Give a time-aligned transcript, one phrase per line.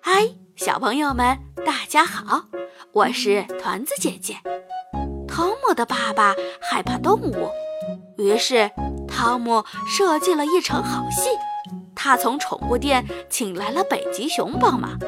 [0.00, 2.44] 嗨，小朋友们，大家好，
[2.92, 4.36] 我是团子姐姐。
[5.26, 7.50] 汤姆的爸爸害怕动物，
[8.16, 8.70] 于是
[9.06, 11.30] 汤姆设计了一场好戏。
[11.94, 14.98] 他从宠物店请来了北极熊帮忙。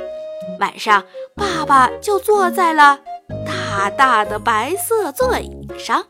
[0.58, 2.98] 晚上，爸爸就坐在了
[3.46, 6.04] 大大的白色座椅上。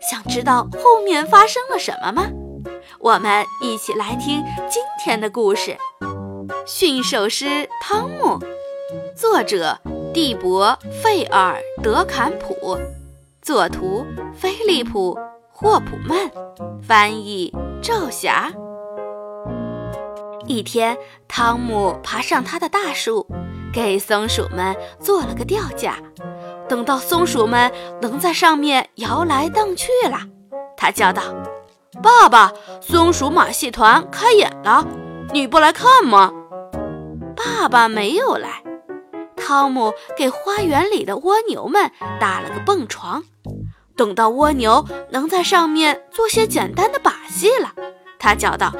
[0.00, 2.26] 想知道后面发生了什么吗？
[2.98, 5.76] 我们一起来听今天的故事
[6.66, 8.38] 《驯兽师汤姆》，
[9.16, 9.78] 作者
[10.12, 12.78] 蒂博·费尔德坎普，
[13.40, 15.14] 作图菲利普·
[15.50, 16.30] 霍普曼，
[16.82, 18.52] 翻译赵霞。
[20.46, 20.96] 一天，
[21.28, 23.26] 汤姆爬上他的大树，
[23.72, 25.96] 给松鼠们做了个吊架。
[26.68, 27.70] 等到松鼠们
[28.00, 30.18] 能在上面摇来荡去了，
[30.76, 31.22] 他叫道
[32.00, 34.86] ：“爸爸，松鼠马戏团开演了，
[35.32, 36.32] 你不来看吗？”
[37.36, 38.62] 爸爸没有来。
[39.36, 41.90] 汤姆给花园里的蜗牛们
[42.20, 43.24] 搭了个蹦床，
[43.96, 47.72] 等到蜗牛能在上面做些简单的把戏了，
[48.18, 48.72] 他叫道：“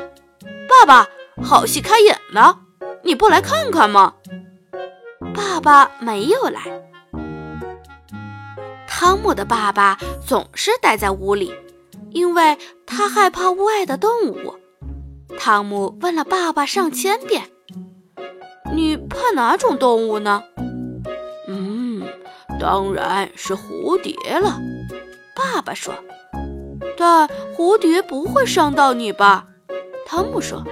[0.68, 1.08] 爸爸。”
[1.42, 2.58] 好戏开演了，
[3.02, 4.14] 你不来看看吗？
[5.34, 6.60] 爸爸没有来。
[8.86, 11.52] 汤姆的爸爸总是待在屋里，
[12.10, 12.56] 因为
[12.94, 14.56] 他害怕屋外的动物。
[15.38, 17.44] 汤姆问了爸爸上千遍
[18.74, 20.42] ：“你怕哪种动物呢
[21.48, 22.02] ？”“嗯，
[22.60, 24.60] 当然是蝴蝶了。”
[25.34, 25.94] 爸爸说。
[26.98, 27.26] “但
[27.56, 29.46] 蝴蝶不会伤到你吧？”
[30.06, 30.62] 汤姆说。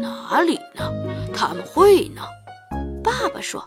[0.00, 0.90] 哪里呢？
[1.32, 2.22] 他们会呢。
[3.04, 3.64] 爸爸说：“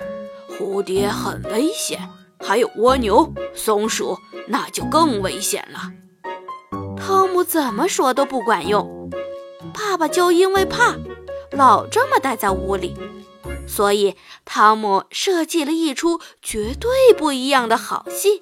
[0.52, 5.80] 蝴蝶很危险，还有蜗牛、松鼠，那就更危险了。”
[7.08, 9.12] 汤姆怎么说都不管用。
[9.72, 10.96] 爸爸就因为怕，
[11.52, 12.96] 老这么待在屋里，
[13.68, 18.42] 所以汤姆设计了一出绝对不一样的好戏。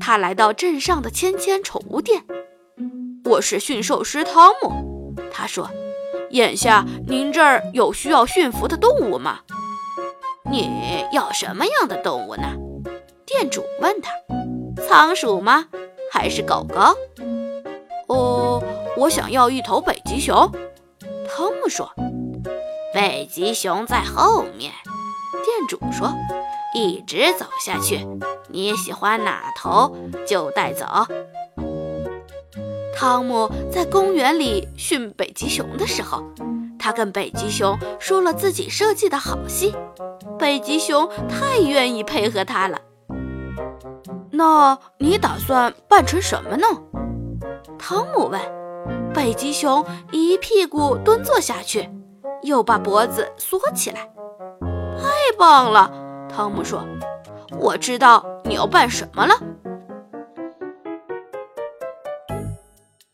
[0.00, 2.24] 他来到镇上的芊芊宠物店。
[3.26, 5.70] 我是驯兽师汤姆，他说。
[6.30, 9.40] 眼下您这儿有需要驯服的动物吗？
[10.50, 12.56] 你要什么样的动物呢？
[13.26, 14.10] 店主问他。
[14.82, 15.66] 仓鼠吗？
[16.14, 16.80] 还是狗狗？
[18.06, 18.62] 哦，
[18.96, 20.48] 我想要一头北极熊。
[21.28, 21.92] 汤姆说。
[22.94, 24.72] 北极熊在后面。
[25.44, 26.14] 店主说。
[26.72, 28.06] 一直走下去，
[28.48, 30.86] 你喜欢哪头就带走。
[32.96, 36.22] 汤姆在公园里训北极熊的时候，
[36.78, 39.74] 他跟北极熊说了自己设计的好戏。
[40.38, 42.80] 北极熊太愿意配合他了。
[44.36, 46.66] 那你打算扮成什么呢？
[47.78, 48.40] 汤姆问。
[49.14, 51.88] 北极熊一屁股蹲坐下去，
[52.42, 54.10] 又把脖子缩起来。
[54.60, 55.90] 太棒了，
[56.28, 56.84] 汤姆说。
[57.60, 59.40] 我知道你要扮什么了。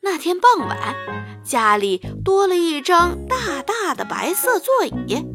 [0.01, 0.95] 那天傍晚，
[1.45, 5.27] 家里多了一张大大的白色座椅。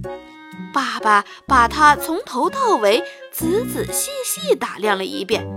[0.75, 5.47] 爸爸把它从头到尾仔仔细细打量了一遍。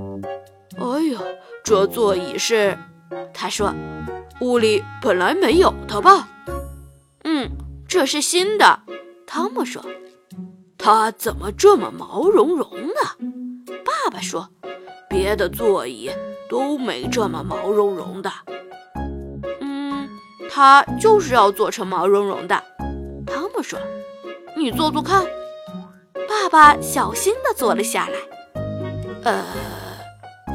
[0.79, 1.21] 哎呀，
[1.65, 2.79] 这座椅是……
[3.35, 3.75] 他说
[4.41, 6.29] ：“屋里本来没有的吧
[7.25, 7.51] ？”“嗯，
[7.89, 8.83] 这是新的。”
[9.27, 9.85] 汤姆说。
[10.79, 13.27] “它怎么这么毛茸茸呢？”
[13.85, 14.49] 爸爸说。
[15.11, 16.13] “别的座椅
[16.49, 18.31] 都没这么毛茸茸的。”
[19.61, 20.09] 嗯
[20.49, 22.63] 它就是要做成毛茸茸的，
[23.27, 23.81] 汤姆说
[24.59, 25.27] ：“你坐坐看。”
[26.29, 28.19] 爸爸小心地坐了下来。
[29.25, 29.45] 呃，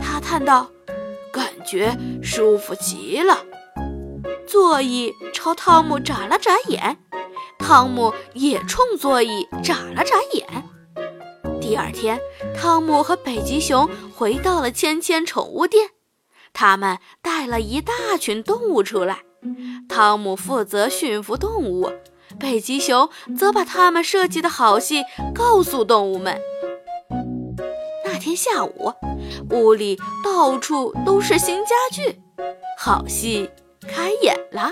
[0.02, 0.68] 他叹道
[1.32, 3.46] ：“感觉舒服极了。”
[4.48, 7.00] 座椅朝汤姆眨了眨眼，
[7.58, 10.48] 汤姆也冲座椅眨了眨眼。
[11.60, 12.20] 第二天，
[12.56, 15.92] 汤姆和北极熊回到了芊芊宠物店，
[16.52, 19.20] 他们带了一大群动物出来。
[19.90, 21.92] 汤姆负责驯服动物，
[22.40, 25.04] 北极熊则把他们设计的好戏
[25.34, 26.40] 告诉动物们。
[28.06, 28.94] 那天下午，
[29.52, 32.20] 屋里到处都是新家具，
[32.78, 33.50] 好戏
[33.88, 34.72] 开演了。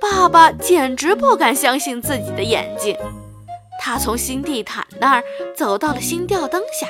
[0.00, 2.96] 爸爸简直不敢相信自己的眼睛，
[3.80, 5.22] 他从新地毯那儿
[5.56, 6.86] 走到了新吊灯下，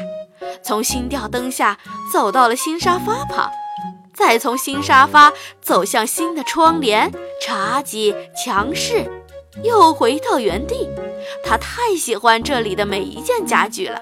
[0.62, 1.79] 从新吊灯下
[2.12, 3.50] 走到了新沙发旁。
[4.14, 9.05] 再从新沙发走向新的窗帘、茶几、墙饰，
[9.62, 10.88] 又回到原地。
[11.44, 14.00] 他太喜欢这里的每一件家具了。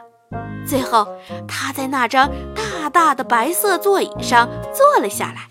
[0.67, 1.09] 最后，
[1.49, 5.49] 他在那张大大的白色座椅上坐了下来。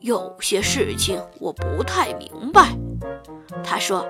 [0.00, 2.76] 有些事情我不太明白。
[3.64, 4.06] 他说：“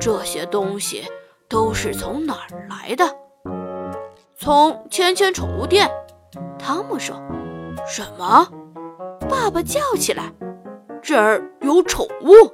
[0.00, 1.04] 这些东西
[1.48, 3.04] 都是从哪儿来的？”
[4.38, 5.90] 从芊芊宠物店。
[6.58, 7.20] 汤姆说
[7.88, 8.48] ：“什么？”
[9.28, 10.32] 爸爸叫起来
[11.02, 12.52] ：“这儿有宠物？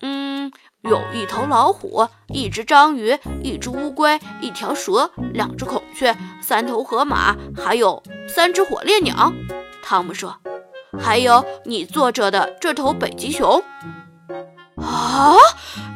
[0.00, 0.50] 嗯，
[0.82, 9.32] 有一头老虎，一只章鱼，一只乌龟，一条蛇，两只孔雀，三头河马，还有三只火烈鸟。”
[9.82, 10.36] 汤姆说。
[10.98, 13.62] 还有你坐着的这头北极熊，
[14.76, 15.36] 啊，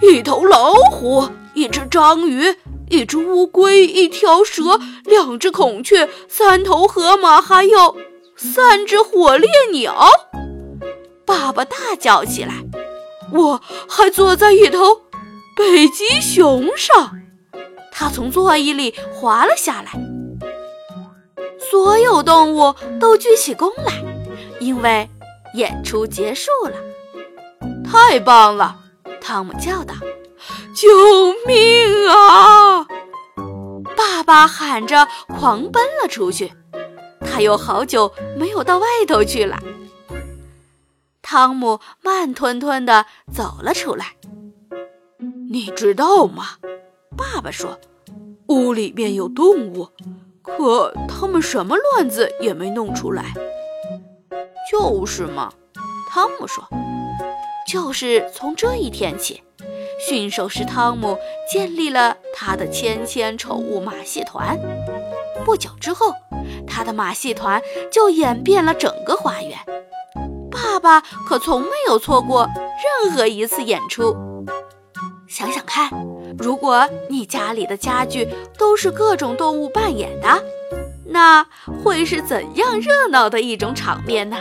[0.02, 2.54] 一头老虎，一只章鱼，
[2.90, 7.96] 一只乌龟，一条蛇，两只孔雀，三头河马，还有
[8.40, 10.08] 三只火烈鸟。
[11.26, 12.54] 爸爸大叫起来
[13.32, 15.02] ：“我还坐在一头
[15.54, 17.18] 北极熊上！”
[17.92, 19.92] 他从座椅里滑了下来。
[21.58, 24.02] 所有动物都鞠起躬来。
[24.58, 25.08] 因为
[25.54, 26.72] 演出结束了，
[27.82, 28.76] 太棒了！
[29.22, 29.94] 汤姆叫道
[30.76, 30.86] ：“救
[31.46, 32.86] 命啊！”
[33.96, 36.52] 爸爸喊着狂奔了出去。
[37.42, 39.58] 有好久没有到外头去了。
[41.22, 44.16] 汤姆慢吞吞地走了出来。
[45.50, 46.56] 你知道吗？
[47.16, 47.78] 爸爸说
[48.48, 49.88] ：“屋里面有动物，
[50.42, 53.34] 可他们什么乱子也没弄出来。”
[54.70, 55.52] 就是嘛，
[56.08, 56.66] 汤姆说。
[57.68, 59.42] 就是从这一天起，
[60.08, 61.18] 驯兽师汤姆
[61.50, 64.58] 建立了他的千千宠物马戏团。
[65.44, 66.12] 不久之后，
[66.66, 67.60] 他的马戏团
[67.92, 69.58] 就演遍了整个花园。
[70.50, 72.48] 爸爸可从没有错过
[73.04, 74.16] 任何一次演出。
[75.28, 75.90] 想想看，
[76.38, 80.42] 如果你家里的家具都是各种动物扮演的。
[81.12, 81.44] 那
[81.82, 84.36] 会是怎样热闹的一种场面呢？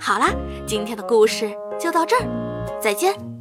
[0.00, 0.30] 好啦，
[0.66, 2.26] 今天的故事就到这儿，
[2.80, 3.35] 再见。